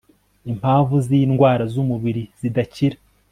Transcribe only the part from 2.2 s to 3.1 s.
zidakira